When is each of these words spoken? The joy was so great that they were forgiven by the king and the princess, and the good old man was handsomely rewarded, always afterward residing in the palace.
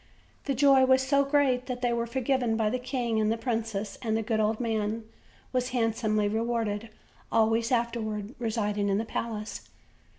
The 0.45 0.55
joy 0.55 0.83
was 0.85 1.03
so 1.05 1.23
great 1.23 1.67
that 1.67 1.83
they 1.83 1.93
were 1.93 2.07
forgiven 2.07 2.57
by 2.57 2.71
the 2.71 2.79
king 2.79 3.21
and 3.21 3.31
the 3.31 3.37
princess, 3.37 3.99
and 4.01 4.17
the 4.17 4.23
good 4.23 4.39
old 4.39 4.59
man 4.59 5.03
was 5.53 5.69
handsomely 5.77 6.27
rewarded, 6.27 6.89
always 7.31 7.71
afterward 7.71 8.33
residing 8.39 8.89
in 8.89 8.97
the 8.97 9.05
palace. 9.05 9.69